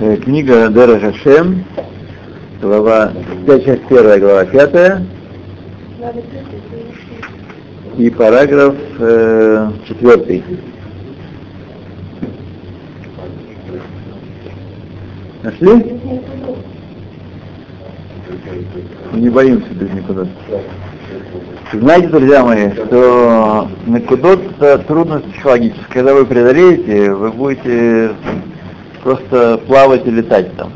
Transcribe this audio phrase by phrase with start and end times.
[0.00, 1.62] Э, Книга Дера Хашем,
[2.62, 3.12] глава,
[3.46, 5.04] часть первая, глава пятая,
[7.98, 10.42] и параграф э, четвертый.
[15.42, 16.00] Нашли?
[19.12, 20.26] Не боимся без никуда.
[21.74, 25.88] Знаете, друзья мои, что Накудот это трудность психологическая.
[25.90, 28.12] Когда вы преодолеете, вы будете
[29.02, 30.72] просто плавать и летать там.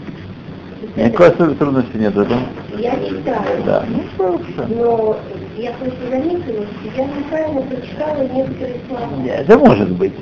[0.96, 2.39] Никакой особой трудности нет в этом.
[2.79, 3.62] Я читаю.
[3.66, 4.68] Да, ну просто.
[4.68, 5.16] Но
[5.57, 9.08] я просто заметила, что я неправильно прочитала некоторые слова.
[9.26, 10.13] Это может быть.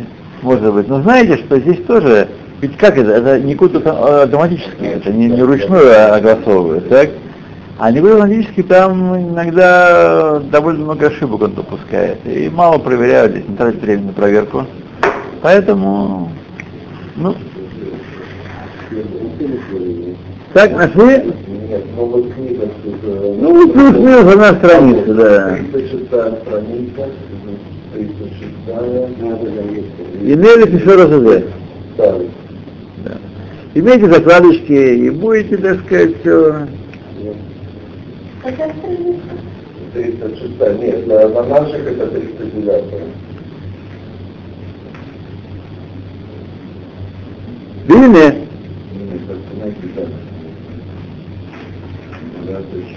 [0.40, 0.88] Может быть.
[0.88, 2.28] Но знаете, что здесь тоже,
[2.60, 7.10] ведь как это, это не код автоматически, это не, не ручную огласовывают, так?
[7.78, 12.18] А не автоматически там иногда довольно много ошибок он допускает.
[12.24, 14.66] И мало проверяют, здесь не тратят время на проверку.
[15.42, 16.30] Поэтому,
[17.16, 17.34] ну,
[20.52, 21.32] так, нашли?
[21.68, 22.68] Нет, новая книга.
[23.40, 25.58] Ну, плюс-минус одна страница, да.
[25.72, 27.08] 36 страница,
[27.94, 28.52] 36
[30.20, 31.44] Имели еще раз это.
[31.96, 32.18] Да.
[33.74, 36.66] Имейте закладочки и будете, так сказать, все.
[38.42, 39.20] Какая страница?
[39.94, 42.84] 36 нет, на, на наших это 39
[47.86, 48.08] Видели?
[48.08, 48.36] Нет,
[49.28, 50.08] это знаете, так.
[52.70, 52.96] То есть,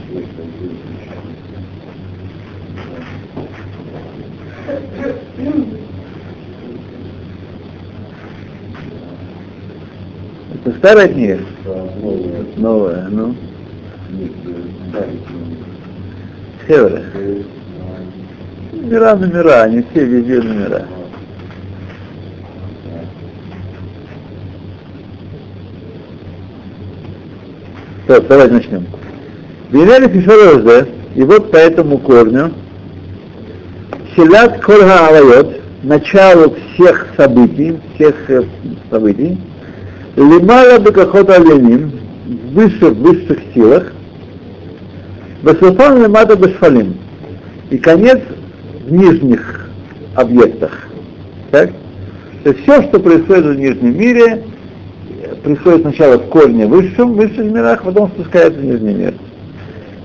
[10.53, 11.39] Это старая книга?
[11.63, 12.45] да, новая.
[12.57, 13.35] Новая, ну.
[14.11, 14.31] Нет,
[14.89, 15.19] старый.
[16.67, 17.03] Севера.
[18.73, 20.85] Номера, номера, они все везде номера.
[28.07, 28.85] Так, давайте начнем.
[29.71, 32.51] Венели Фишорозде, и вот по этому корню,
[34.15, 38.43] Селят Кольга Алайот, начало всех событий, всех э,
[38.89, 39.37] событий,
[40.15, 41.91] Лимала Бекахот Аленим,
[42.25, 43.91] в высших, силах,
[45.41, 46.97] Басуфан Лимата Бешфалим,
[47.69, 48.19] и конец
[48.85, 49.69] в нижних
[50.15, 50.71] объектах.
[51.51, 51.71] Так?
[52.43, 54.43] То есть все, что происходит в нижнем мире,
[55.21, 59.13] э, происходит сначала в корне высшем, в высших мирах, потом спускается в нижний мир.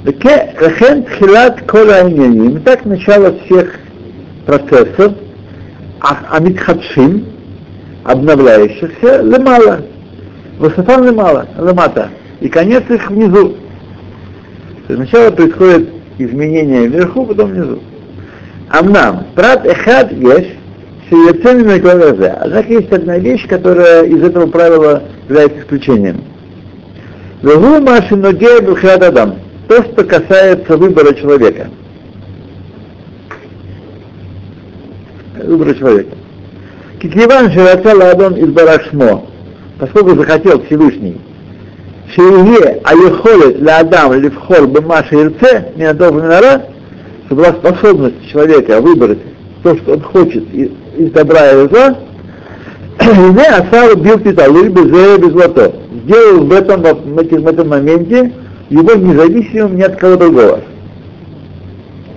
[0.05, 2.63] Лехен тхилат кола иньяним.
[2.63, 3.75] Так начало всех
[4.47, 5.13] процессов,
[6.01, 7.27] а- амитхадшим,
[8.05, 9.83] обновляющихся, лемала.
[10.59, 12.09] Высота лемала, лемата.
[12.41, 13.57] И конец их внизу.
[14.87, 17.81] Сначала происходит изменение вверху, потом внизу.
[18.71, 20.55] Амнам, прат эхад есть,
[21.09, 22.35] шеецемина главазе.
[22.41, 26.25] Однако есть одна вещь, которая из этого правила является исключением.
[27.43, 29.35] Вегу маши ноге бухрат адам.
[29.71, 31.71] То, что касается выбора человека.
[35.45, 36.17] Выбора человека.
[37.01, 39.27] Кикиван ширацала адон из барашмо.
[39.79, 41.21] Поскольку захотел Всевышний,
[42.13, 46.65] Шиие Аюхолет для Адам Левхор Бемаши Ирце, Минадов Минара,
[47.27, 49.21] чтобы была способность человека выбрать
[49.63, 51.97] то, что он хочет из, добра и зла,
[52.99, 55.73] не Асару бил Питалуй без злато.
[56.05, 58.33] Сделал в этом, в этом моменте
[58.71, 60.61] его независимым ни от кого другого.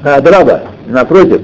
[0.03, 1.41] А Адраба, напротив,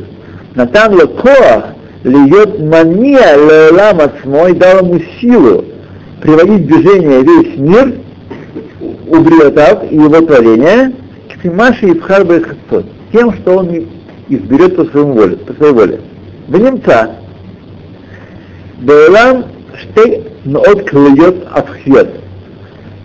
[0.56, 5.66] Натан Коах льет мания леолам и дал ему силу
[6.22, 7.96] приводить в движение весь мир,
[9.08, 10.94] убриотав и его творение,
[11.30, 12.44] к Тимаши и Пхарбе
[13.12, 13.88] тем, что он
[14.28, 16.00] изберет по своему воле, по своей воле.
[16.48, 17.16] В немца
[18.80, 22.10] Бейлам штей нот клюет абхьет.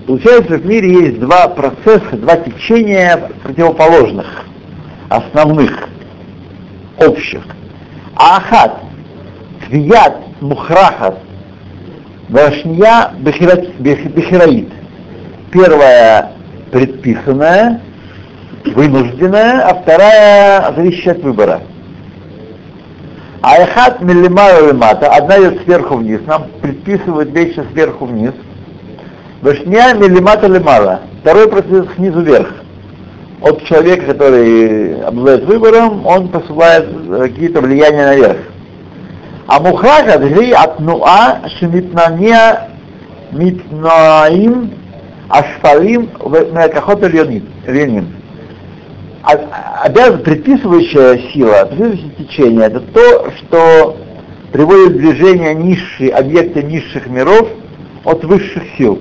[0.06, 4.44] Получается, в мире есть два процесса, два течения противоположных,
[5.08, 5.88] основных,
[6.98, 7.40] общих.
[8.14, 8.80] Ахат,
[9.66, 11.18] квият мухрахат,
[12.28, 14.68] вашния бехираит.
[15.50, 16.32] Первая
[16.70, 17.80] предписанная,
[18.66, 21.62] вынужденная, а вторая зависящая от выбора.
[23.40, 28.32] Айхат миллимара лимата, одна идет сверху вниз, нам предписывают вещи сверху вниз.
[29.44, 32.48] Вышня миллимата лимала, второй процесс снизу вверх.
[33.42, 38.38] От человека, который обладает выбором, он посылает э, какие-то влияния наверх.
[39.46, 42.70] А мухрака дли от нуа шемитнания
[43.32, 44.70] митнаим
[45.28, 46.08] ашфалим
[46.54, 48.14] мекахот ильоним.
[49.24, 53.96] А- Обязан предписывающая сила, предписывающее течение, это то, что
[54.52, 57.46] приводит в движение низшие объекты низших миров
[58.04, 58.98] от высших сил.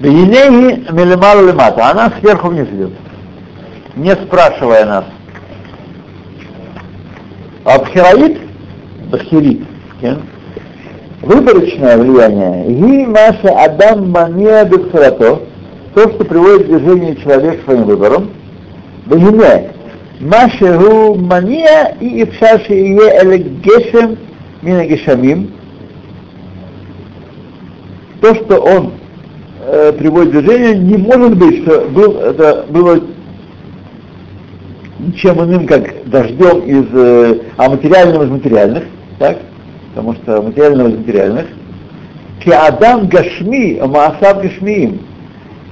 [0.00, 1.90] Бейнеги милималу лимата.
[1.90, 2.92] Она сверху вниз идет,
[3.96, 5.04] не спрашивая нас.
[7.64, 8.38] А бхираит,
[9.10, 9.62] бхирит,
[11.20, 15.40] выборочное влияние, и наша Адам Мания Бекфарато,
[15.94, 18.30] то, что приводит в движение человек своим выбором,
[19.04, 19.72] Бегине,
[20.20, 24.16] Машеру Мания и Ипшаши Ие Элегешем
[24.62, 25.52] Минагешамим,
[28.22, 28.92] то, что он
[29.60, 33.00] э, приводит движение, не может быть, что был, это было
[34.98, 38.84] ничем иным, как дождем из, э, а материальным из материальных,
[39.18, 39.38] так?
[39.90, 41.46] Потому что материального из материальных.
[42.44, 45.00] Ки Адам Гашми, Маасав Гашмиим.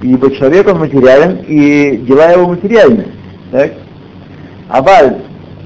[0.02, 3.06] Ибо человек он материален, и дела его материальны.
[3.50, 3.73] Так?
[4.69, 5.17] Аваль,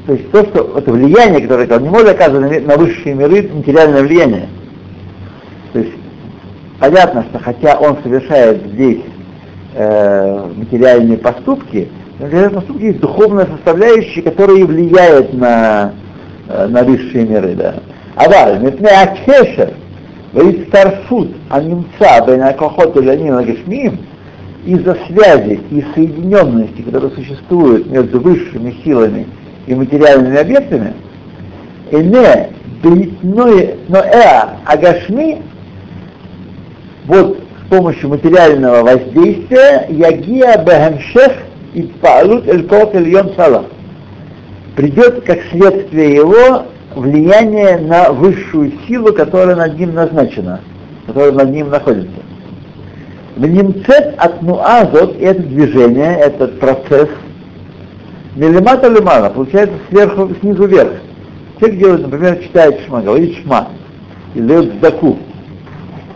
[0.07, 4.03] то есть то, что это влияние, которое он не может оказывать на высшие миры, материальное
[4.03, 4.49] влияние.
[6.82, 9.02] Понятно, что хотя он совершает здесь
[9.76, 11.88] э, материальные поступки,
[12.19, 15.93] но для этого поступки есть духовная составляющая, которая влияет на,
[16.49, 17.55] э, на высшие миры.
[17.55, 17.75] Да.
[18.17, 19.75] А да, митне акешер,
[20.32, 24.00] ваистарфут, анимца, бенакохот или анинагашмиим,
[24.67, 29.29] из-за связи и соединенности, которые существуют между высшими силами
[29.69, 30.94] и материальными объектами,
[31.93, 32.50] эне
[32.82, 35.43] бейтное, но эа агашми
[37.07, 41.33] вот с помощью материального воздействия, ягия бахамшех
[41.75, 42.93] и паалут эль кох
[43.37, 43.65] сала,
[44.77, 46.65] придет как следствие его
[46.95, 50.61] влияние на высшую силу, которая над ним назначена,
[51.07, 52.21] которая над ним находится.
[53.37, 57.09] В немцет от нуазот, это движение, этот процесс,
[58.37, 60.93] милимата лимана, получается сверху, снизу вверх.
[61.59, 63.69] Человек делает, например, читает шма, говорит шма,
[64.35, 65.17] или дает сдаку,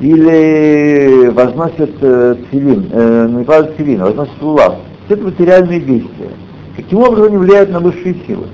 [0.00, 4.76] или возносит э, э, не правда цилин, возносит лулав.
[5.08, 6.31] Это материальные действия.
[6.76, 8.46] Каким образом они влияют на высшие силы?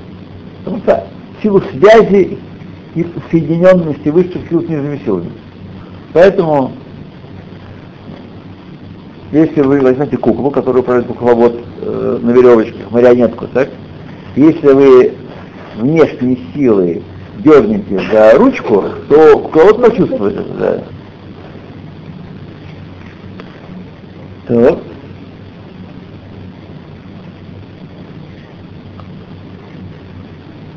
[0.64, 1.06] Потому что
[1.42, 2.38] силу связи
[2.94, 5.32] и соединенности высших сил с нижними силами.
[6.12, 6.72] Поэтому,
[9.32, 13.70] если вы возьмете куклу, которую управляет кукловод э, на веревочках, марионетку, так,
[14.36, 15.12] если вы
[15.76, 17.02] внешние силы
[17.38, 20.82] дернете за ручку, то кукловод почувствует это, да.
[24.47, 24.77] Так.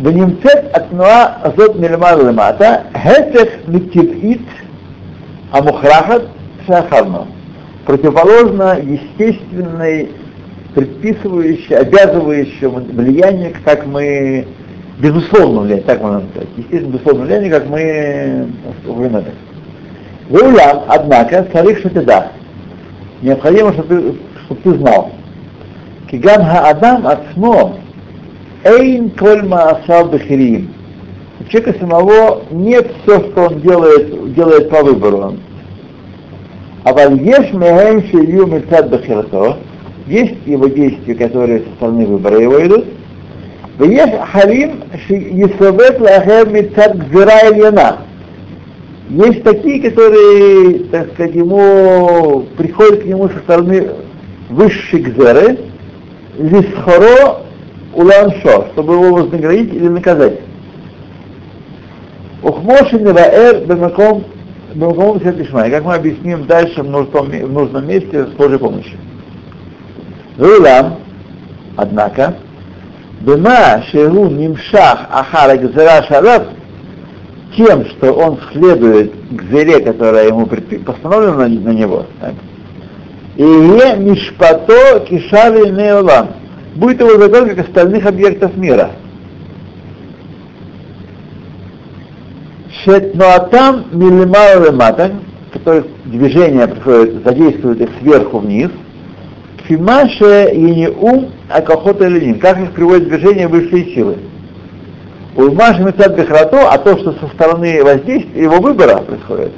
[0.02, 4.46] ונמצאת התנועה הזאת מלמעלה למטה, הפך מטבעית
[5.52, 6.20] המוכרחת
[6.67, 7.26] שאכלנו,
[7.87, 10.11] противоположно естественной,
[10.75, 14.46] предписывающей, обязывающей влиянию, как мы,
[14.99, 18.46] безусловно влияние, так можно сказать, естественно, безусловно влияние, как мы
[18.87, 19.32] упоминали.
[20.28, 22.28] Ваулям, однако, царих шатеда,
[23.21, 24.15] необходимо, чтобы ты,
[24.45, 25.12] чтобы ты знал.
[26.09, 27.77] Кигам Адам Ацмо
[28.63, 30.73] Эйн Кольма Асал Бахирим.
[31.39, 35.35] У человека самого нет все, что он делает, делает по выбору.
[36.83, 39.57] А вот вальеш мегэм шилью мецад бахирато.
[40.07, 42.85] Есть его действия, которые со стороны выбора его идут.
[43.77, 48.05] Вальеш харим шиесовет лахэм мецад гзира ильяна.
[49.10, 53.90] Есть такие, которые, так сказать, ему приходят к нему со стороны
[54.50, 55.59] высшей гзеры,
[56.40, 57.42] лисхоро
[57.94, 60.40] уланшо, чтобы его вознаградить или наказать.
[62.42, 64.26] Ухмоши неваэр бемаком
[64.74, 68.97] бемаком сетишмай, как мы объясним дальше в нужном, в нужном месте с Божьей помощью.
[70.38, 70.97] Вулам,
[71.78, 72.35] однако,
[73.21, 76.50] Бема шеру нимшах ахара гзера шараб,
[77.56, 82.33] тем, что он следует к зере, которая ему постановлена на, него, так?
[83.35, 86.30] и мишпато кишави неолам,
[86.76, 88.92] будет его закон как остальных объектов мира.
[92.83, 95.12] Шетнуатам милимара лемата,
[95.52, 98.69] который движение приходит, задействует их сверху вниз,
[99.68, 104.18] фимаше и ум акахота ленин, как их приводит движение высшие силы.
[105.35, 109.51] У Маши Мецад Бехрато, а то, что со стороны воздействия, его выбора происходит,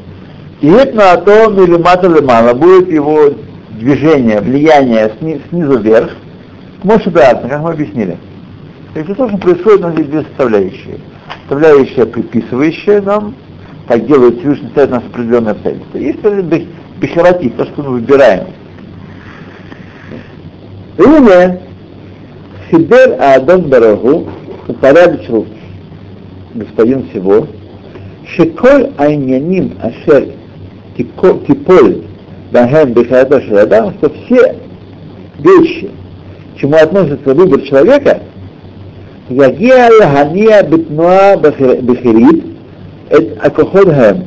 [0.60, 3.30] и это на то милимата лемана будет его
[3.72, 6.10] движение, влияние снизу вверх,
[6.84, 8.18] Моше Беатна, как мы объяснили.
[8.94, 11.00] То есть то, происходит, у нас есть две составляющие.
[11.42, 13.36] Составляющая, приписывающая нам,
[13.88, 15.98] как делает Всевышний ставит нас определенные обстоятельства.
[15.98, 16.68] Есть
[16.98, 18.48] бехератив, то, что мы выбираем.
[20.98, 21.60] Имя
[22.72, 24.28] Сидер Адон Барагу
[24.68, 25.46] упорядочил
[26.58, 27.48] господин всего,
[28.36, 30.30] Шеколь Айняним Ашер
[30.98, 32.04] Типоль
[32.52, 34.56] Дахем Бехаятош Адам, что все
[35.40, 35.90] вещи,
[36.56, 38.22] к чему относится выбор человека,
[39.30, 42.44] Ягия Хания Битнуа Бехирит,
[43.10, 44.24] это Акоход Хэм.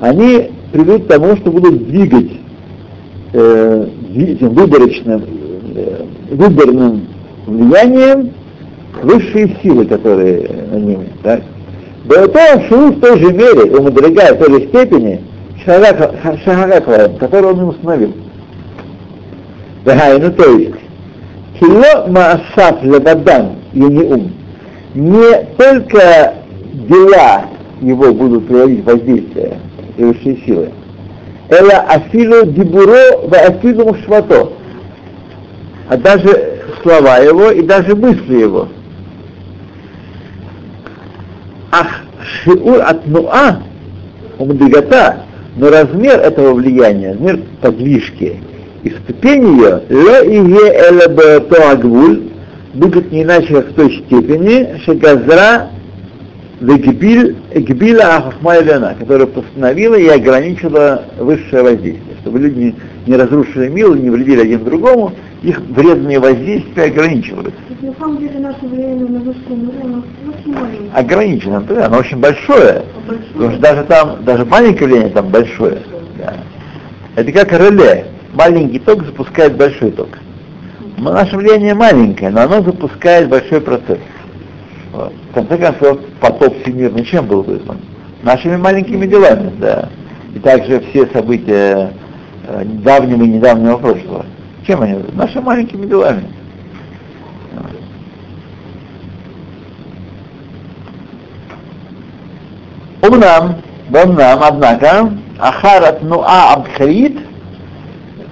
[0.00, 2.32] Они приведут к тому, что будут двигать
[3.32, 3.88] э,
[4.40, 5.24] выборочным,
[5.74, 7.06] э, выборным
[7.46, 8.30] влиянием
[9.02, 11.08] высшие силы, которые на ними.
[11.22, 11.42] Так?
[12.04, 15.20] Беотом Шу в той же мере, умудряя в той же степени,
[15.64, 18.12] Шагараква, который он им установил.
[19.84, 20.74] ну то есть,
[21.58, 24.32] Кило Маасаф Левадан Юниум,
[24.94, 26.34] не только
[26.88, 27.44] дела
[27.80, 29.58] его будут приводить воздействие
[29.96, 30.70] и высшие силы,
[31.48, 34.48] Эла Афилу Дибуро в Афилу Мушвато,
[35.88, 38.68] а даже слова его и даже мысли его.
[41.76, 41.88] Ах,
[42.44, 43.58] шиур от нуа,
[44.38, 45.24] умдигата,
[45.56, 48.40] но размер этого влияния, размер подвижки
[48.84, 52.20] и ступень ее, ла и е то агвуль,
[52.74, 55.70] будет не иначе, как в той степени, шагазра
[56.60, 62.74] Гбила Ахахма Лена, которая постановила и ограничила высшее воздействие, чтобы люди
[63.06, 65.12] не, разрушили мир, не вредили один другому,
[65.44, 67.52] их вредные воздействия ограничивались.
[67.82, 70.90] На самом деле наше влияние на высшее мир, оно очень маленькое.
[70.94, 72.82] Ограничено, да, оно очень большое.
[73.06, 75.82] Потому что даже там, даже маленькое влияние там большое.
[76.18, 76.34] Да.
[77.16, 78.06] Это как реле.
[78.32, 80.08] Маленький ток запускает большой ток.
[80.96, 83.98] Наше влияние маленькое, но оно запускает большой процесс.
[84.92, 85.12] Вот.
[85.30, 87.78] В конце концов, потоп всемирный чем был вызван?
[88.22, 89.90] Нашими маленькими делами, да.
[90.34, 91.92] И также все события
[92.46, 94.24] э, давнего и недавнего прошлого.
[94.66, 95.04] Чем они?
[95.12, 96.24] Нашими маленькими делами.
[103.02, 103.56] Умнам,
[103.90, 107.18] нам, однако, Ахарат Нуа Абхарит,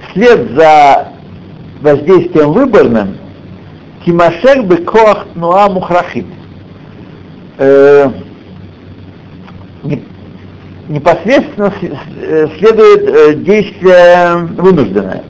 [0.08, 1.08] вслед за
[1.82, 3.18] воздействием выборным,
[4.04, 6.26] Кимашек бы Коах Нуа Мухрахит
[7.58, 8.10] э,
[10.88, 15.22] непосредственно э, следует э, действие вынужденное.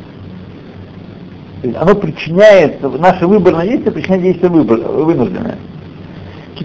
[1.62, 5.59] Оно причиняет, наше выборное действие причиняет действие выбор, вынужденное.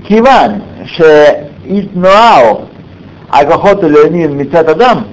[0.07, 0.61] Киван,
[0.93, 2.67] что Итнуау,
[3.29, 5.07] Агахот Леонид Мицат Адам,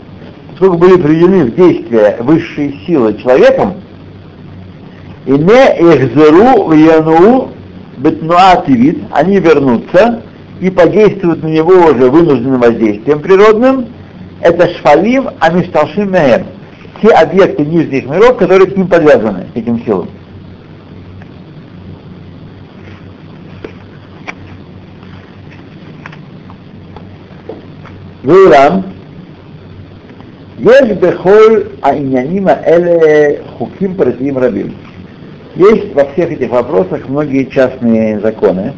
[0.51, 3.75] поскольку были приведены в действие высшие силы человеком,
[5.27, 7.51] и не ихзеру в Яну
[7.97, 10.23] Бетнуативит, они вернутся,
[10.61, 13.87] и подействуют на него уже вынужденным воздействием природным,
[14.41, 16.45] это шфалим амишталшим меэр
[17.04, 20.10] Те объекты нижних миров, которые к ним подвязаны, к этим силам.
[28.24, 28.80] ואולם,
[30.60, 32.92] יש בכל העניינים האלה
[33.58, 34.68] חוקים פרטיים רבים.
[35.56, 38.74] Есть во всех этих вопросах многие частные законы,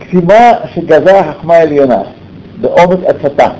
[0.00, 2.06] Ксима Шигаза Хахма Ильона,
[2.56, 3.56] Беомет Ацата,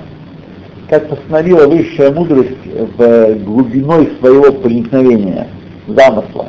[0.92, 5.48] как постановила высшая мудрость в глубиной своего проникновения,
[5.86, 6.48] замысла.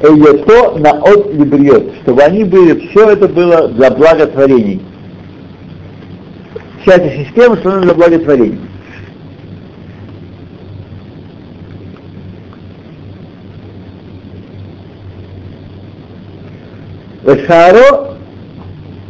[0.00, 4.80] Эйото на от либриот, чтобы они были, все это было для благотворений.
[6.82, 8.60] Вся эта система что для благотворений.
[17.24, 18.14] Эшаро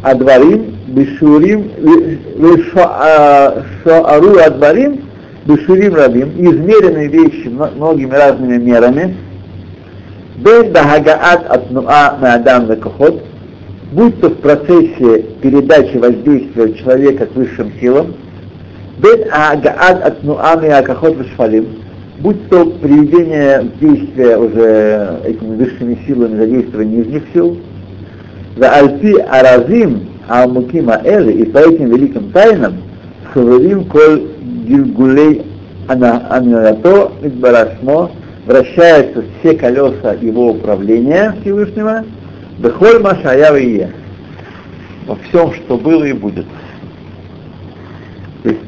[0.00, 1.70] Адварим бешурим,
[2.76, 5.00] а, шоару адбарим,
[5.44, 9.16] бешурим рабим, измеренные вещи многими разными мерами,
[10.36, 13.22] без дагаат от нуа на адам кохот,
[13.92, 18.14] будь то в процессе передачи воздействия человека к высшим силам,
[18.98, 21.66] без агаат от нуа на кохот вешфалим,
[22.20, 27.58] будь то приведение действия уже этими высшими силами задействования нижних сил,
[28.56, 32.76] за альпи аразим, алмукима элы, и по этим великим тайнам
[33.32, 34.28] хаверим коль
[34.66, 35.42] гильгулей
[35.88, 38.10] анарато идбарашмо,
[38.46, 42.04] вращаются все колеса его управления Всевышнего,
[42.58, 43.86] бехоль машаява и
[45.06, 46.46] во всем, что было и будет.
[48.42, 48.60] То есть,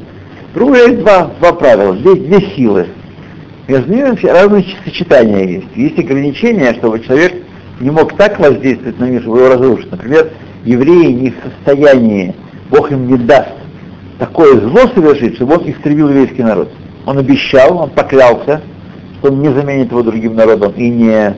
[0.55, 2.87] есть два, два правила, здесь две силы.
[3.69, 5.67] Между ними разные сочетания есть.
[5.75, 7.35] Есть ограничения, чтобы человек
[7.81, 9.91] не мог так воздействовать на мир, чтобы его разрушить.
[9.91, 10.31] Например,
[10.67, 12.35] евреи не в состоянии,
[12.71, 13.53] Бог им не даст
[14.19, 16.71] такое зло совершить, чтобы он истребил еврейский народ.
[17.07, 18.61] Он обещал, он поклялся,
[19.19, 21.35] что он не заменит его другим народом и не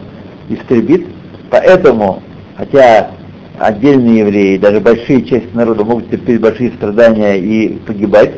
[0.48, 1.06] истребит.
[1.50, 2.22] Поэтому,
[2.56, 3.10] хотя
[3.58, 8.32] отдельные евреи, даже большие части народа могут терпеть большие страдания и погибать,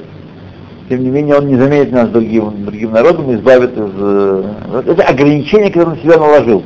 [0.89, 3.91] тем не менее он не заменит нас другим, другим народом и избавит из...
[3.97, 6.65] э, Это ограничение, которое он на себя наложил.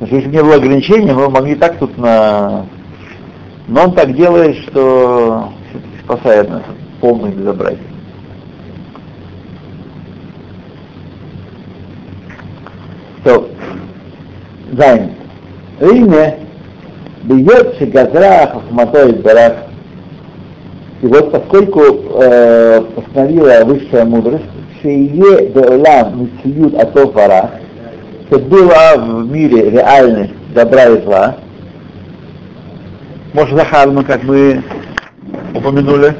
[0.00, 2.64] Если бы не было ограничения, мы могли так тут на...
[3.70, 5.48] Но он так делает, что
[6.02, 7.78] спасает нас от полных безобразий.
[13.22, 13.48] То,
[14.72, 15.12] Зайн.
[15.78, 16.40] Риме
[17.22, 19.52] бьет Шигазра Хахмато и Барах.
[21.02, 21.80] И вот поскольку
[22.22, 24.44] э, постановила высшая мудрость,
[24.82, 27.50] Шие Деолам Мисиют Атов Барах,
[28.26, 31.36] что была в мире реальность добра и зла,
[33.32, 34.62] Моше Захаровну, как мы
[35.54, 36.14] упомянули.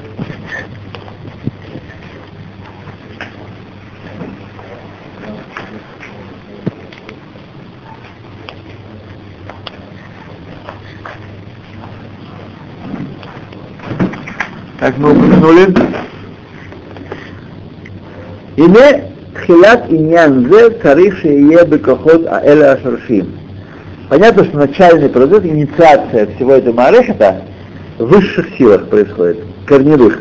[14.80, 15.74] как мы упомянули.
[18.56, 23.39] Ине тхилат иньян зе царих шие бекохот аэля ашаршим.
[24.10, 27.42] Понятно, что начальный процесс, инициация всего этого марехета
[27.96, 30.20] в высших силах происходит, корневых.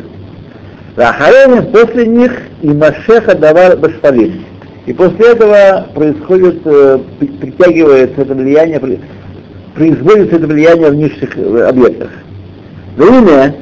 [0.94, 2.30] Рахарем после них
[2.62, 4.44] и Машеха давар башфалим.
[4.86, 8.80] И после этого происходит, э, притягивается это влияние,
[9.74, 12.10] производится это влияние в низших э, объектах.
[12.96, 13.56] Время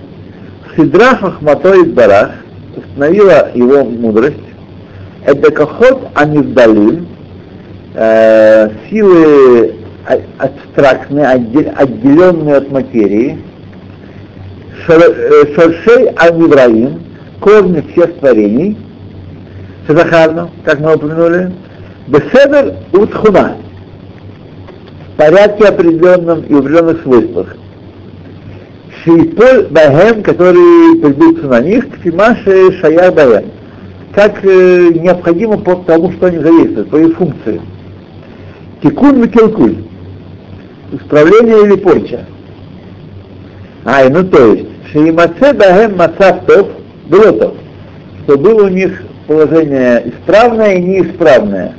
[0.76, 2.32] Сидра Хахматой Барах
[2.76, 4.36] установила его мудрость,
[5.24, 7.08] это кохот анивдалим,
[7.94, 9.77] э, силы
[10.38, 13.38] абстрактные, отделенные от материи,
[14.86, 17.02] шоршей анивраим,
[17.40, 18.76] корни всех творений,
[19.86, 21.50] Шазахарно, как мы упомянули,
[22.08, 23.56] беседер утхуна,
[25.14, 27.56] в порядке определенном и определенных свойствах.
[29.02, 33.50] Шейполь Бахем, которые придутся на них, Кфимаши Шаяр Бахем.
[34.14, 37.60] Как э, необходимо по тому, что они зависят, по их функции.
[38.82, 39.87] Тикун Викелкуль.
[40.92, 42.24] Исправление или порча.
[43.84, 46.68] Ай, ну то есть, Шеймаце Бахем Мацавтов
[47.06, 47.54] было то,
[48.24, 51.74] что было у них положение исправное и неисправное.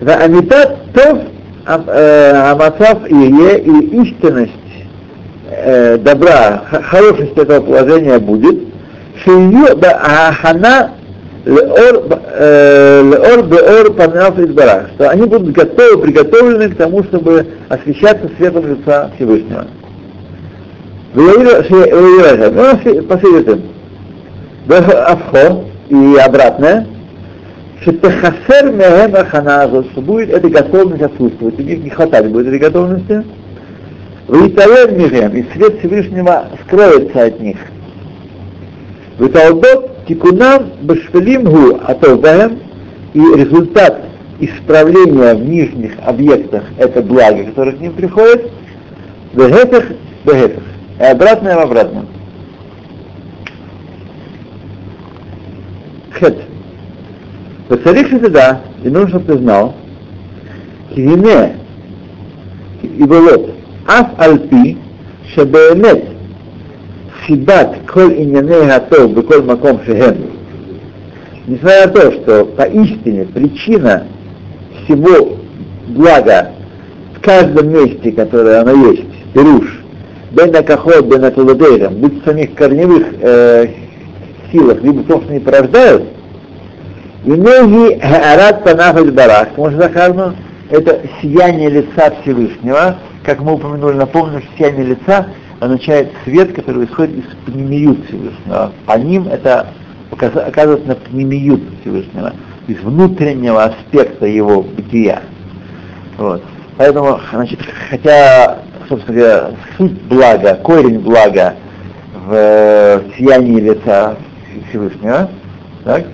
[0.00, 1.20] Амитат Тов
[1.66, 4.52] Амацав Ие и истинность
[5.50, 8.68] э, добра, хорошесть этого положения будет,
[9.24, 10.90] Шию Ахана
[11.44, 19.10] Леор Беор Панав Избара, что они будут готовы, приготовлены к тому, чтобы освещаться светом лица
[19.16, 19.66] Всевышнего.
[21.14, 21.28] Ну,
[23.08, 23.62] посоветуем.
[24.68, 26.86] Авхо и обратное,
[27.82, 33.22] Шетехасер мехем аханазу, что будет эта готовность отсутствовать, у них не хватает будет этой готовности.
[34.26, 37.58] Виталер мехем, и свет Всевышнего скроется от них.
[39.18, 42.58] Виталдот тикунам башфелим гу атовбахем,
[43.14, 44.04] и результат
[44.40, 48.50] исправления в нижних объектах это благо, которое к ним приходит,
[49.32, 49.84] вегетах,
[50.24, 50.64] вегетах,
[50.98, 52.08] и обратное в обратном.
[56.18, 56.38] Хет.
[57.68, 59.74] Поцарих да, и нужно, чтобы ты знал,
[60.94, 61.56] кивине
[62.82, 63.54] и вот,
[63.86, 64.78] аф альпи,
[67.26, 70.30] Сибат коль иньяне готов бы коль маком шехен.
[71.46, 74.04] Несмотря на то, что поистине причина
[74.84, 75.36] всего
[75.88, 76.52] блага
[77.16, 79.82] в каждом месте, которое оно есть, Перуш,
[80.32, 83.68] Бен Акахот, Бен Акулодейрам, будь в самих корневых э,
[84.50, 86.04] силах, либо то, что они порождают,
[87.24, 90.36] Инеги Арат Панахаль Барах, может сказано,
[90.70, 95.28] это сияние лица Всевышнего, как мы упомянули, напомню, сияние лица
[95.64, 98.72] означает свет, который исходит из пнемиют Всевышнего.
[98.86, 99.68] По ним это
[100.10, 102.34] оказывает на пнемиют Всевышнего,
[102.68, 105.22] из внутреннего аспекта его бытия.
[106.18, 106.42] Вот.
[106.76, 111.54] Поэтому, значит, хотя, собственно говоря, суть блага, корень блага
[112.26, 114.16] в сиянии лица
[114.68, 115.30] Всевышнего,
[115.84, 116.04] так,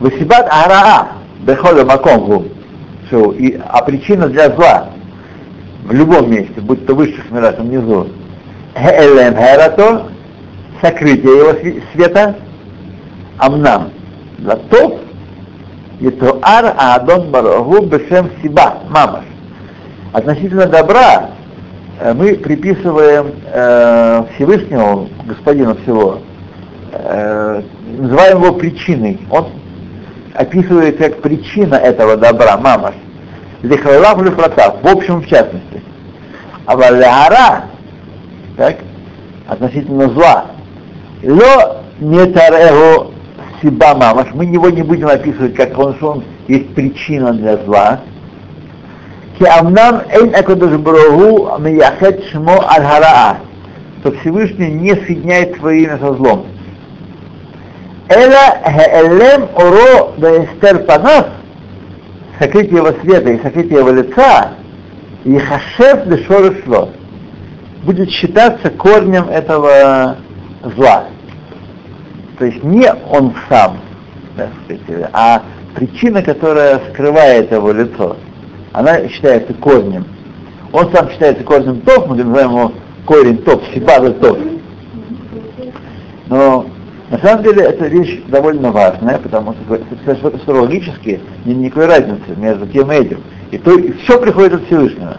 [0.00, 1.08] Васибат Араа
[1.40, 2.46] Бехоля Маконгу,
[3.10, 4.93] а причина для зла
[5.84, 8.08] в любом месте, будь то в высших мирах, внизу,
[8.74, 10.06] Элем Херато,
[10.80, 12.36] сокрытие его света,
[13.38, 13.90] Амнам,
[14.42, 15.00] Латов,
[16.00, 19.24] и Туар Аадон Барагу Бешем Сиба, Мамаш.
[20.12, 21.30] Относительно добра
[22.14, 26.18] мы приписываем э, Всевышнему, Господину всего,
[26.92, 27.62] э,
[27.98, 29.20] называем его причиной.
[29.30, 29.46] Он
[30.34, 32.94] описывает как причина этого добра, мамаш.
[33.64, 35.82] Лихайлав лифратав, в общем в частности.
[36.66, 37.64] А валяра,
[38.58, 38.76] так,
[39.48, 40.46] относительно зла.
[41.22, 43.10] Ло не тарего
[43.62, 48.00] сиба мамаш, мы его не будем описывать, как он, что он есть причина для зла.
[49.38, 53.38] Ки амнам эйн акодыш брогу мияхет шмо аль хараа,
[54.02, 56.46] то Всевышний не соединяет свое имя со злом.
[58.10, 61.28] Эла хеэлем оро беэстер панав,
[62.38, 64.54] сокрытие его света и сокрытие его лица,
[65.24, 66.90] и хашев дешорешло,
[67.84, 70.16] будет считаться корнем этого
[70.76, 71.04] зла.
[72.38, 73.78] То есть не он сам,
[74.36, 75.42] так сказать, а
[75.74, 78.16] причина, которая скрывает его лицо,
[78.72, 80.06] она считается корнем.
[80.72, 82.72] Он сам считается корнем топ, мы называем его
[83.06, 84.38] корень топ, сибаза топ.
[86.26, 86.66] Но
[87.14, 92.90] на самом деле эта вещь довольно важная, потому что астрологически нет никакой разницы между тем
[92.90, 93.20] и этим.
[93.52, 95.18] И, то, и все приходит от Всевышнего.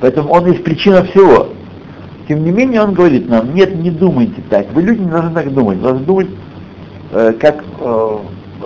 [0.00, 1.50] Поэтому он есть причина всего.
[2.26, 4.66] Тем не менее, он говорит нам, нет, не думайте так.
[4.72, 5.80] Вы люди не должны так думать.
[5.80, 6.26] Должны думать,
[7.12, 8.16] э, как э,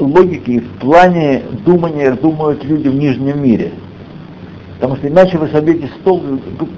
[0.01, 3.73] логики в плане думания думают люди в нижнем мире.
[4.77, 6.23] Потому что иначе вы собьете стол,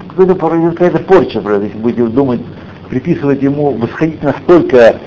[0.09, 2.41] какая-то какая порча, если будете думать,
[2.89, 4.99] приписывать ему, восходить настолько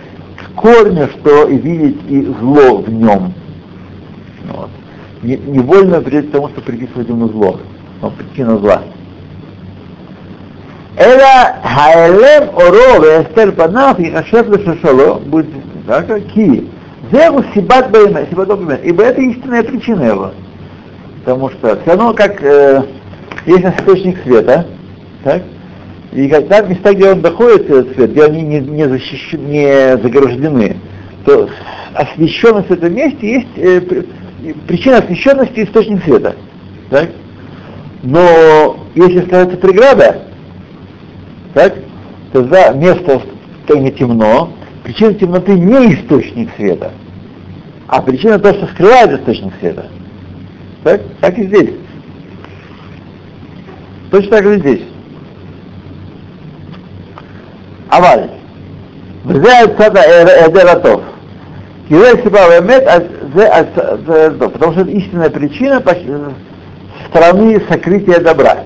[0.57, 3.33] корня, что и видеть и зло в нем.
[4.51, 4.71] Вот.
[5.23, 7.61] Не, невольно придет к тому, что приписывать ему зло.
[8.03, 8.83] Но причина зла.
[10.97, 15.47] Эла хаэлем оро вестер панав и хашев лешашало будет
[15.87, 16.67] так, ки.
[17.13, 18.85] Зеву сибат баймет, сибат баймет.
[18.85, 20.31] Ибо это истинная причина его.
[21.25, 22.83] Потому что все равно как э,
[23.47, 24.67] есть источник света,
[25.23, 25.43] так,
[26.17, 30.77] и когда места, где он доходит, этот свет, где они не, не, защищены, не заграждены,
[31.27, 31.51] то
[31.93, 33.83] освещенность в этом месте есть э,
[34.67, 36.35] причина освещенности источник света.
[36.89, 37.11] Так?
[38.03, 40.23] Но если становится преграда,
[41.53, 41.75] так,
[42.33, 43.21] тогда место
[43.69, 46.93] не темно, причина темноты не источник света,
[47.89, 49.91] а причина то, что скрывает источник света.
[50.83, 51.75] Так, так и здесь.
[54.11, 54.96] Точно так же здесь.
[57.92, 58.20] אבל,
[59.26, 61.02] וזה הצד היעדר הטוב.
[61.88, 62.84] כי זה סיבה באמת,
[63.36, 63.50] זה,
[64.08, 65.82] זה טוב, потому что это истинная причина
[67.12, 68.60] стороны сокрытия добра.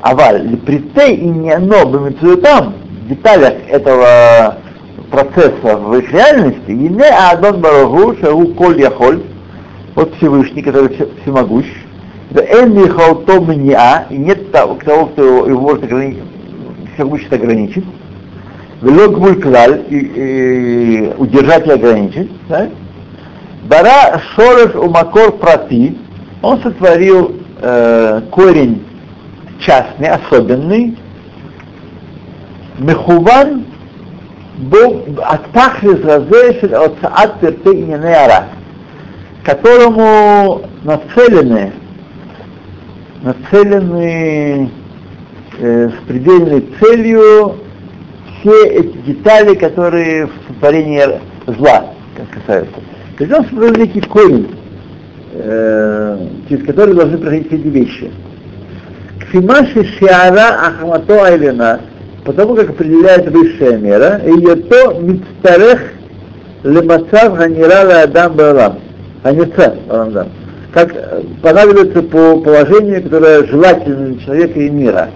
[0.00, 1.84] Аваль, притей и не оно
[2.36, 4.58] там, в деталях этого
[5.10, 9.22] процесса в их реальности, и не Адон Барагу, Шау Коль Яхоль,
[9.94, 11.66] вот Всевышний, который всемогущ,
[12.30, 16.22] да Эн Михалтом Ниа, и нет того, кто его может ограничить,
[16.94, 17.84] всемогущество ограничить,
[18.81, 22.69] вело гвуль клаль, и, удержать и ограничить, да?
[23.63, 25.97] Бара шореш умакор прати,
[26.41, 28.83] он сотворил э, корень
[29.59, 30.97] частный, особенный,
[32.79, 33.65] мехуван
[34.57, 38.47] был атахрис разрешит от саат перты ара,
[39.43, 41.73] которому нацелены,
[43.21, 44.69] нацелены
[45.59, 47.55] э, с предельной целью
[48.39, 51.03] все эти детали, которые в сотворении
[51.47, 51.85] зла
[52.33, 52.75] касаются.
[53.17, 54.55] То есть он создал некий корень,
[55.33, 58.11] э, через который должны проходить все эти вещи.
[59.19, 61.81] Кфимаши шиара ахмато айлена,
[62.25, 65.79] потому как определяет высшая мера, ее то мицтарех
[66.63, 68.79] лемацав ганира адам балам,
[69.23, 70.29] аница балам
[70.73, 70.93] как
[71.41, 75.09] понадобится по положению, которое желательно для человека и мира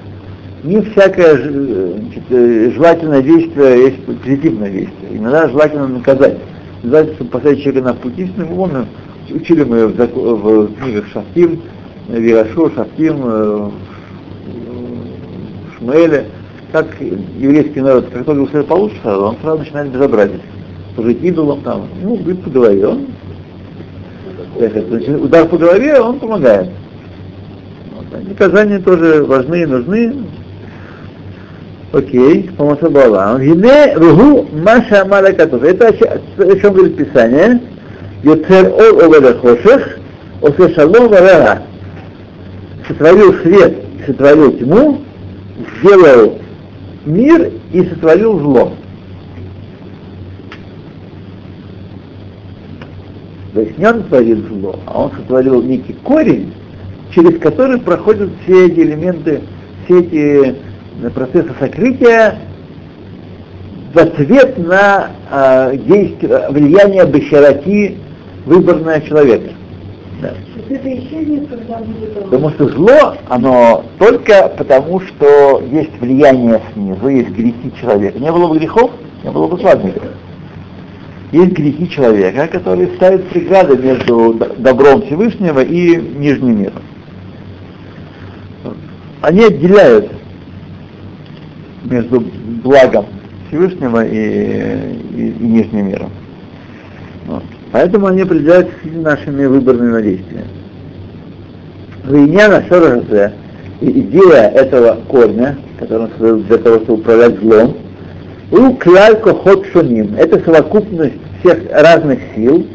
[0.64, 5.18] не всякое значит, э, желательное действие есть позитивное действие.
[5.18, 6.38] Иногда желательно наказать.
[6.82, 8.88] Чтобы поставить человека на путь истины, вон,
[9.30, 11.62] учили мы в, в книгах Шафтим,
[12.10, 13.70] Вирашу, Шафтим, э,
[15.78, 16.26] Шмуэля,
[16.72, 16.88] как
[17.38, 20.42] еврейский народ, как только все получится, он сразу начинает безобразить.
[20.96, 23.08] Служить идолом там, ну, бьет по голове, он
[24.58, 26.70] значит, удар по голове, он помогает.
[27.96, 28.28] Вот.
[28.28, 30.14] Наказания тоже важны и нужны,
[31.94, 33.40] Окей, по Масабалам.
[33.40, 35.64] Гине ругу маша амала катов.
[35.64, 37.62] Это о чем говорит Писание.
[38.24, 40.00] Йоцер ол оведа хошех,
[40.42, 41.62] осе шалом варара.
[42.88, 45.02] Сотворил свет сотворил тьму,
[45.80, 46.40] сделал
[47.06, 48.74] мир и сотворил зло.
[53.54, 56.54] То есть не он творит зло, а он сотворил некий корень,
[57.14, 59.42] через который проходят все эти элементы,
[59.86, 60.56] все эти
[61.14, 62.40] процесса сокрытия
[63.94, 67.98] в ответ на э, действие, влияние бешароти
[68.46, 69.52] выборного человека.
[70.22, 70.32] Да.
[70.56, 72.24] есть это исчезнет, когда будет он.
[72.24, 78.20] Потому что зло, оно только потому, что есть влияние снизу, есть грехи человека.
[78.20, 78.92] Не было бы грехов,
[79.24, 80.02] не было бы зла в мире.
[81.32, 86.84] Есть грехи человека, которые ставят преграды между добром Всевышнего и нижним миром.
[89.22, 90.12] Они отделяют
[91.84, 92.22] между
[92.64, 93.06] благом
[93.48, 94.16] Всевышнего и,
[95.16, 96.10] и- и нижним миром.
[97.28, 97.44] Вот.
[97.72, 100.48] Поэтому они определяются нашими выборными действиями.
[102.06, 103.34] Вейняна Шоразе,
[103.82, 107.78] и идея этого корня, который он создал для того, чтобы управлять злом,
[108.52, 112.68] у кляль кохот шуним, это совокупность всех разных сил,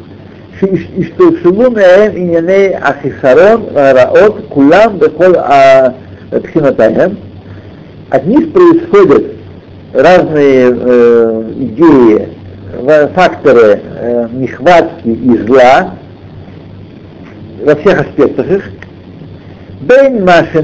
[0.61, 5.35] и что шилу меаем иняней ахисарон раот кулам бехол
[6.43, 7.17] пхинатаем,
[8.11, 9.33] от них происходят
[9.93, 12.29] разные э, идеи,
[12.81, 15.95] в- факторы э, нехватки и зла
[17.65, 18.71] во всех аспектах их.
[19.81, 20.63] Бен маши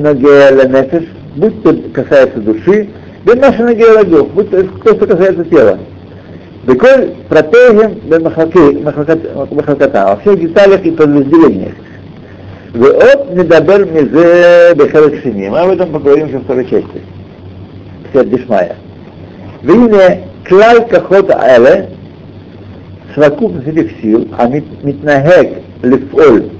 [0.66, 1.04] нефеш,
[1.36, 2.88] будь то касается души,
[3.24, 5.78] бен маши нагея будь то то, что касается тела.
[6.66, 11.74] Беколь протегем бен махалката, во всех деталях и подразделениях.
[12.74, 15.48] Вот недабер мизе бехелек шини.
[15.48, 17.02] Мы об этом поговорим во второй части.
[18.14, 18.76] Сет Дишмая.
[19.62, 21.88] Вине клаль кахот аэле,
[23.14, 26.50] совокупность этих сил, а митнагек лифоль,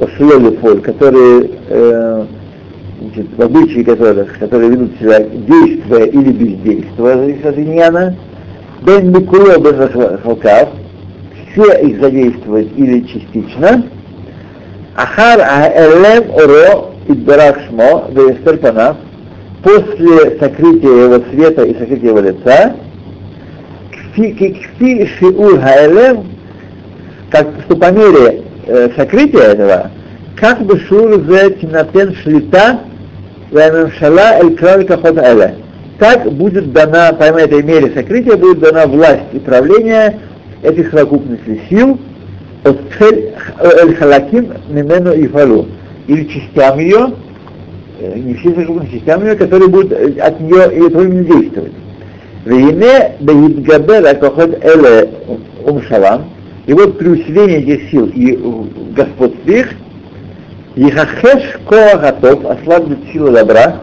[0.00, 2.26] ошло лифоль, которые э,
[3.00, 8.16] значит, в обычаи которых, которые ведут себя действуя или бездействуя, зависит от иньяна,
[8.82, 10.68] бен микуя бен халкав,
[11.50, 13.82] все их задействовать или частично,
[14.94, 18.58] ахар аэлем оро идбарах шмо, веестер
[19.64, 22.76] после сокрытия его света и сокрытия его лица,
[23.90, 26.26] кфи кфи шиур хаэлем,
[27.30, 29.90] как что по мере э, сокрытия этого,
[30.36, 32.80] как бы шур зе тинатен шлита
[33.98, 35.56] шала эль краль кахот эля.
[35.98, 40.18] Так будет дана, по этой мере сокрытия, будет дана власть и правление
[40.62, 41.98] этих совокупностей сил
[42.64, 45.68] от эль халаким мимену и фалу.
[46.06, 47.23] Или частям ее, э,
[48.14, 51.72] не все совокупности, частям ее, которые будут от нее и этого именно действовать.
[52.44, 55.10] Вейне бейдгабер акохот эле
[55.64, 56.30] умшалам,
[56.66, 58.38] и вот при усилении этих сил и
[58.94, 59.68] господстве их,
[60.76, 63.80] Ехахеш коа готов, ослабнет сила добра,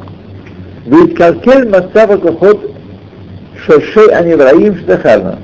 [0.86, 2.71] ведь калкель мацава кохот
[3.65, 5.39] шошей аневраим штахарна.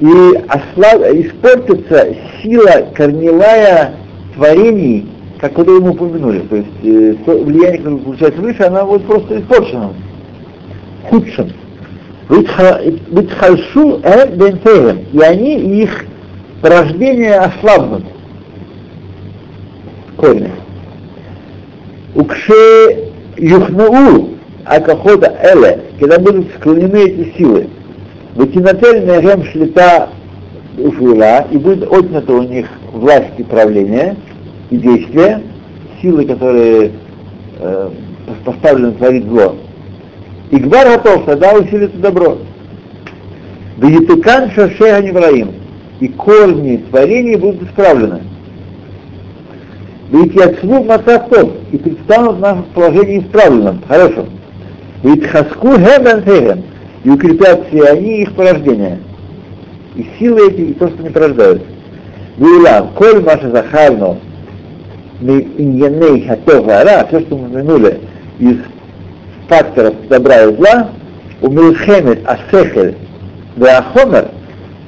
[0.00, 0.10] И
[0.48, 2.08] ослаб, испортится
[2.42, 3.94] сила корневая
[4.34, 5.08] творений,
[5.42, 6.38] как которые мы упомянули.
[6.38, 9.92] То есть э, то влияние, которое получается выше, оно вот просто испорчено,
[11.02, 11.50] худшим.
[12.28, 16.04] Витхальшу э бентеем, и они, их
[16.60, 18.04] порождение ослабнут.
[20.16, 20.52] Корни.
[22.14, 24.28] Укше юхнау
[24.64, 27.68] акахота эле, когда будут склонены эти силы,
[28.36, 30.08] вытинатель нехем шлита
[30.78, 34.16] уфула, и будет отнята у них власть и правление,
[34.72, 35.42] и действия,
[36.00, 36.92] силы, которые
[37.58, 37.90] э,
[38.44, 39.56] поставлены творить зло.
[40.50, 42.38] И гвар готов, тогда усилится добро.
[43.76, 45.50] Да етыкан шашега невраим,
[46.00, 48.22] и корни творений будут исправлены.
[50.10, 54.26] Ведь яцву мататов и предстанут в нашем положении исправленном, хорошем.
[55.02, 56.64] Ведь хаску хебен
[57.04, 59.00] и укрепят все они их порождение.
[59.96, 61.62] И силы эти, и то, что они порождают.
[62.38, 64.16] Вуила, коль маша захарно,
[65.30, 68.00] иньяней хатов ара, все, что мы упомянули
[68.38, 68.56] из
[69.48, 70.90] факторов добра и зла,
[71.40, 72.96] у Милхемет Асехель,
[73.56, 74.28] Веахомер,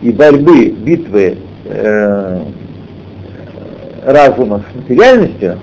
[0.02, 2.40] и борьбы, битвы э,
[4.04, 5.58] разума с материальностью,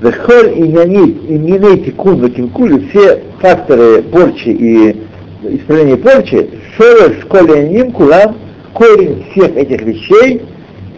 [0.00, 4.96] Вехоль и нянит, тикун, ватинкулю, все факторы порчи и
[5.42, 8.36] исправления порчи, шореш школе ним кулам,
[8.72, 10.42] корень всех этих вещей,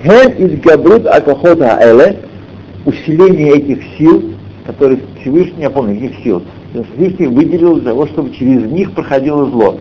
[0.04, 2.18] ген из габрут акахота эле,
[2.84, 4.32] усиление этих сил,
[4.66, 6.42] которые Всевышний, я помню, этих сил,
[6.72, 9.78] Всевышний выделил для того, чтобы через них проходило зло.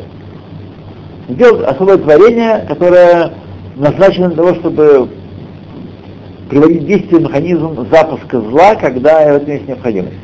[1.29, 3.31] Сделал особое творение, которое
[3.77, 5.09] назначено для того, чтобы
[6.49, 10.17] приводить в действие механизм запуска зла, когда в этом есть необходимость.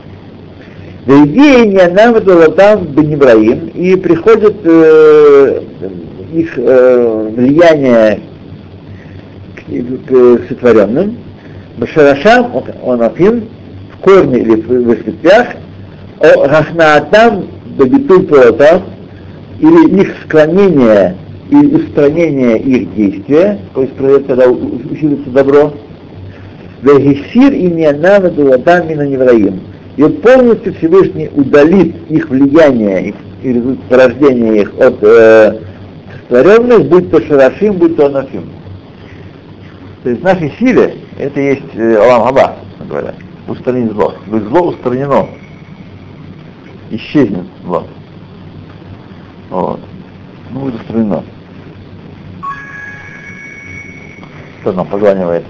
[1.08, 5.62] Идея нам это там Бенебраим, и приходит э,
[6.34, 8.20] их э, влияние
[9.56, 11.16] к, к сотворенным,
[11.78, 12.52] Башарашам,
[12.84, 13.46] он афин,
[13.94, 15.48] в корне или в, ветвях,
[16.20, 18.82] о Рахнаатам Бабитуй Пуатав,
[19.60, 21.16] или их склонение
[21.50, 23.96] и устранение их действия, то есть
[24.28, 25.74] когда усилится добро,
[26.82, 29.62] Вегесир и Нианава Дуладам Минаневраим.
[29.98, 35.60] И полностью Всевышний удалит их влияние и порождение их от э,
[36.30, 38.44] сотворенных, будь то Шарашим, будь то Анафим.
[40.04, 42.56] То есть в нашей силе это есть э, Алам Хаба,
[42.88, 43.16] говоря,
[43.48, 44.14] устранить зло.
[44.28, 45.28] Будет зло устранено.
[46.92, 47.88] Исчезнет зло.
[49.50, 49.80] Вот.
[50.52, 51.24] Ну, будет устранено.
[54.62, 55.46] Кто нам позванивает?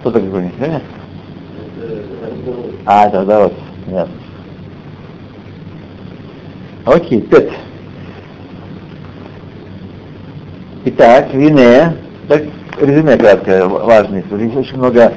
[0.00, 0.52] Кто так звонит?
[0.56, 0.82] Сегодня?
[2.84, 3.54] А, тогда вот.
[3.86, 4.08] Нет.
[6.84, 7.52] Окей, пять.
[10.84, 11.96] Итак, вине,
[12.28, 12.42] так
[12.80, 14.24] резюме краткое, важное.
[14.30, 15.12] Очень много,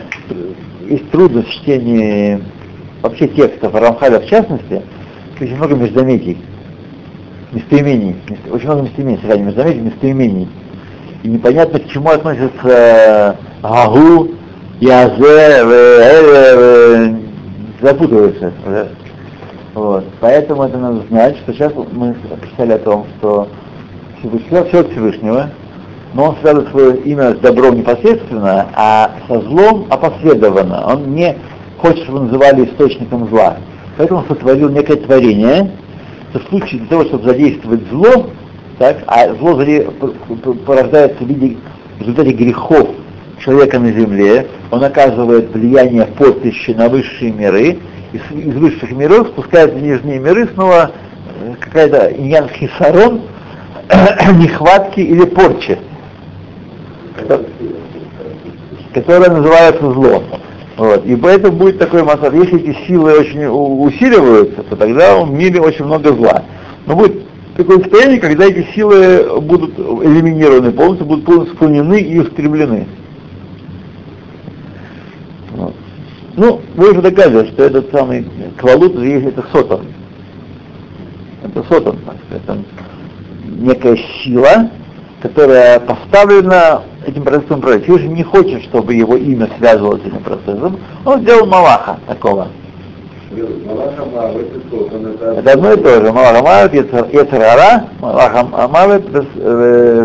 [0.87, 2.41] есть трудность в чтении
[3.01, 4.81] вообще текстов Рамхаля в частности,
[5.39, 6.37] очень много междометий,
[7.51, 8.15] местоимений,
[8.51, 10.47] очень много местоимений, сразу междометий, местоимений.
[11.23, 14.29] И непонятно, к чему относится Гагу,
[14.79, 15.65] Язе,
[17.81, 18.51] запутываются.
[19.73, 20.05] Вот.
[20.19, 23.47] Поэтому это надо знать, что сейчас мы писали о том, что
[24.47, 25.51] все от Всевышнего,
[26.17, 30.83] но он связывает свое имя с добром непосредственно, а со злом опосредованно.
[30.87, 31.37] Он не
[31.77, 33.57] хочет, чтобы называли источником зла.
[33.97, 35.71] Поэтому он сотворил некое творение,
[36.31, 38.31] что в случае для того, чтобы задействовать зло,
[38.79, 39.61] так, а зло
[40.65, 41.57] порождается в виде
[41.99, 42.89] в результате грехов
[43.45, 47.77] человека на земле, он оказывает влияние подписи на высшие миры,
[48.11, 50.89] из, из высших миров спускается в нижние миры снова
[51.43, 53.21] э, какая-то иньян хисарон,
[54.39, 55.77] нехватки или порчи,
[58.93, 60.23] которая называется зло.
[60.77, 61.05] Вот.
[61.05, 62.33] И поэтому будет такой масштаб.
[62.33, 66.43] Если эти силы очень усиливаются, то тогда в мире очень много зла.
[66.85, 67.23] Но будет
[67.55, 72.85] такое состояние, когда эти силы будут элиминированы полностью, будут полностью склонены и устремлены.
[75.55, 75.73] Вот.
[76.35, 79.87] Ну, вы уже доказывали, что этот самый квалут это сотон.
[81.43, 81.97] Это сотон,
[82.29, 82.57] это
[83.47, 84.69] некая сила,
[85.21, 87.83] которая поставлена этим процессом управлять.
[87.83, 90.79] Всевышний не хочет, чтобы его имя связывалось с этим процессом.
[91.05, 92.47] Он сделал Малаха такого.
[95.37, 96.11] Это одно и то же.
[96.13, 99.05] Малаха Мавет, Ецарара, Малаха Мавет,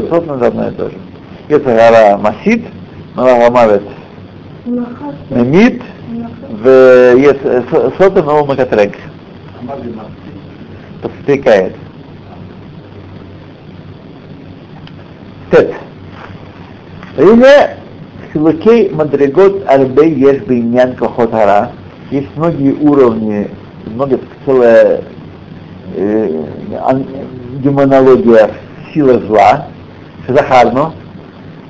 [0.09, 0.97] Сотна это одно и то же.
[1.49, 2.65] Ецарара Масид,
[3.15, 3.83] Малаха Мавет
[5.31, 5.83] Мемит,
[7.99, 8.97] Сотна Новый Макатрек.
[11.03, 11.75] Подстрекает.
[15.53, 15.75] Тет.
[17.19, 17.77] Или
[18.33, 21.73] Хилукей Мадригот Арбей Еш Бейнян Кохотара.
[22.11, 23.51] Есть многие уровни,
[23.85, 25.03] много целая
[25.95, 26.45] э,
[27.63, 28.51] демонология
[28.93, 29.69] силы зла,
[30.27, 30.95] Захарну,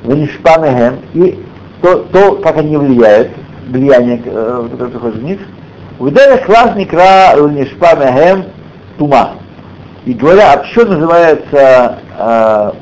[0.04, 1.40] Венишпамехем, и
[1.80, 3.30] то, то, как они влияют,
[3.68, 5.38] влияние, которое приходит в них,
[5.98, 8.44] Выдали класс Никра Венишпамехем
[8.98, 9.34] Тума.
[10.04, 12.72] И говоря, а что называется э,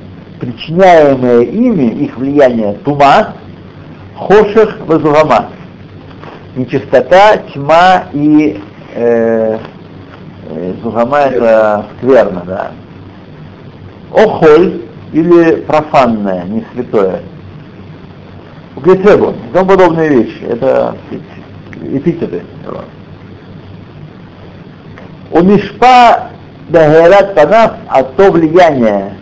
[0.40, 3.35] причиняемое ими, их влияние тума,
[4.16, 5.50] хоших вазугама.
[6.57, 8.61] Нечистота, тьма и
[8.94, 9.59] э,
[10.48, 12.72] э, зугама это скверно, да.
[14.12, 17.20] Охоль или профанное, не святое.
[18.74, 20.42] Углецебу, и тому подобные вещи.
[20.42, 20.96] Это
[21.83, 22.42] эпитеты.
[25.31, 26.31] У Мишпа
[26.68, 29.12] Дагерат Панав, а то влияние,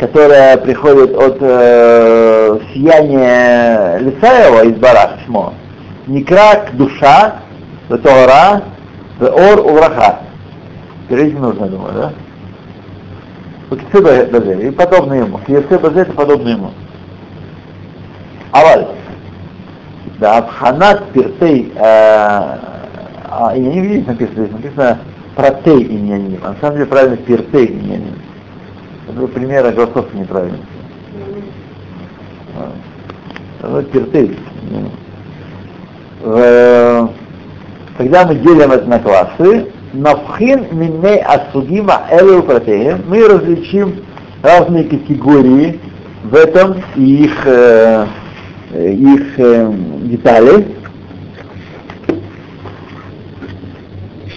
[0.00, 5.52] которая приходит от э, сияния лица его из барах шмо,
[6.06, 7.40] некрак душа,
[7.88, 8.62] Тора,
[9.20, 10.20] ор увраха.
[11.08, 12.12] Перейти нужно, думаю, да?
[14.62, 15.38] И подобно ему.
[15.46, 16.70] Киесе это подобно ему.
[18.52, 18.86] Аваль.
[20.18, 24.98] Да, абханат пиртей, э, а, я не видите написано, здесь написано
[25.34, 26.40] протей иньяним.
[26.42, 28.19] А на самом деле правильно пиртей иньяним
[29.09, 30.59] Это пример огласовки неправильный.
[33.61, 34.35] Ну, перты.
[37.97, 44.03] Когда мы делим это на классы, навхин миней асудима элю протеем, мы различим
[44.41, 45.79] разные категории
[46.23, 48.07] в этом и их, э,
[48.73, 49.73] их э,
[50.03, 50.65] детали.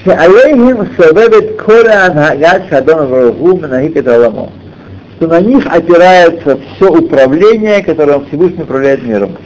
[0.05, 4.49] שעליהם סובבת כל ההנהגה שאדון ברוך הוא מנהיג את עולמו
[5.24, 9.38] что на них опирается все управление, которым Всевышний управляет миром.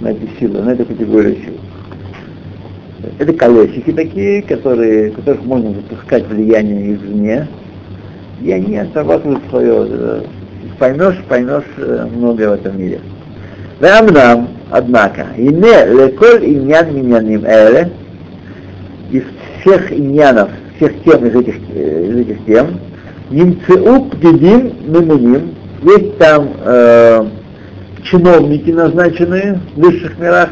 [0.00, 1.54] На эти силы, на эту категорию сил.
[3.18, 7.48] Это колесики такие, которые, которых можно запускать влияние извне,
[8.42, 10.22] и они отрабатывают свое.
[10.78, 11.64] Поймешь, поймешь
[12.14, 13.00] многое в этом мире.
[13.80, 17.90] Вамнам, однако, и не леколь иньян миньяним эле,
[19.10, 19.22] из
[19.60, 22.78] всех иньянов, всех тем из этих, э, из этих тем,
[23.30, 27.26] Нимцеу пдедим мемуним, есть там э,
[28.04, 30.50] чиновники назначенные в высших мирах,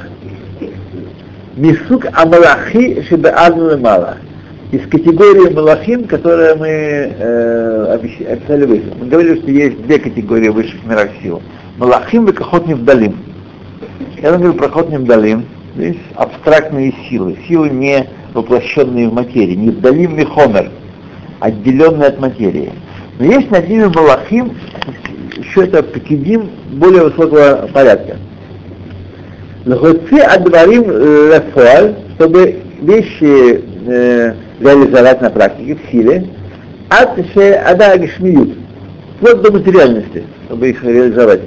[1.57, 4.16] Мисук Амалахи Шибеадну Мала.
[4.72, 7.99] Из категории Малахим, которые мы э,
[8.33, 8.93] описали выше.
[8.99, 11.41] Мы говорили, что есть две категории высших мирах сил.
[11.79, 13.16] Малахим и Кахот Невдалим.
[14.20, 15.45] Я говорю про Кахот Невдалим.
[15.77, 17.37] Здесь абстрактные силы.
[17.47, 19.55] Силы не воплощенные в материи.
[19.55, 20.72] Невдалим Михомер.
[21.45, 22.72] Отделенные от материи.
[23.18, 24.57] Но есть над ними Малахим,
[25.36, 28.16] еще это Пекидим более высокого порядка.
[29.66, 36.26] Лхоци адварим лефуаль, чтобы вещи э, реализовать на практике, в силе,
[36.88, 38.57] от ада гешмиют,
[39.18, 41.42] вплоть до материальности, чтобы их реализовать.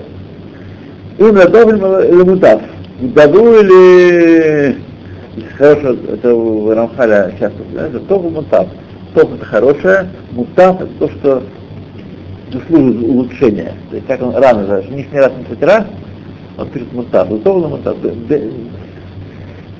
[1.17, 2.61] Им ладовим ламутав,
[2.99, 4.77] даду или
[5.57, 8.67] хорошо, это у Рамхаля часто это тофу мутав.
[9.17, 11.43] Тофу это хорошее, мутав это то, что
[12.53, 13.73] заслуживает улучшения.
[13.89, 15.85] То есть как он рано называется, не раз не раз,
[16.57, 17.97] он пишет мутав, условно мутав.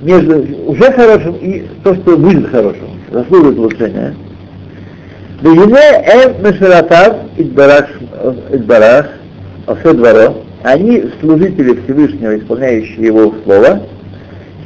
[0.02, 4.16] Между уже хорошим и то, что будет хорошим, заслуживает улучшения.
[5.42, 9.08] Бегине эм мешератав идбарах,
[9.68, 13.84] осе дворо, они служители Всевышнего, исполняющие его слово,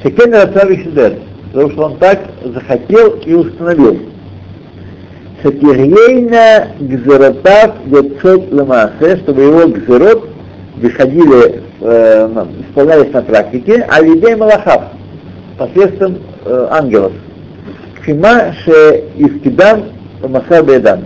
[0.01, 1.15] Шекен Рацави Шидер,
[1.51, 4.11] потому что он так захотел и установил.
[5.42, 10.30] Шакирейна гзеротав яцот ламасе, чтобы его гзерот
[10.76, 14.84] выходили э, исполнялись на практике, а людей Малахав,
[15.58, 17.14] посредством э, ангелов.
[18.04, 19.86] Фима ше искидам
[20.28, 21.06] Маса Бедан,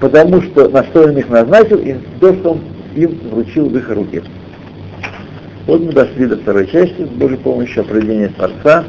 [0.00, 2.60] потому что на что он их назначил, и то, что он
[2.96, 4.22] им вручил в их руки.
[5.66, 8.84] Вот мы дошли до второй части, с Божьей помощью, определения Творца.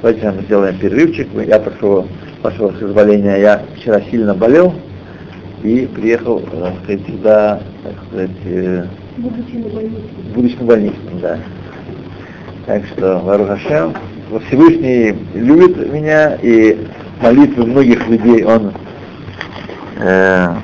[0.00, 1.28] Давайте мы сделаем перерывчик.
[1.46, 2.06] Я прошу
[2.42, 4.74] вашего соизволения, я вчера сильно болел
[5.62, 8.84] и приехал, так сказать, сюда, так сказать, э,
[9.16, 10.02] Будучи на больнице.
[10.34, 11.38] будучи на больнице, да.
[12.66, 13.94] Так что, Вару Хашем,
[14.46, 16.86] Всевышний любит меня, и
[17.20, 18.72] молитвы многих людей он
[19.98, 20.54] э,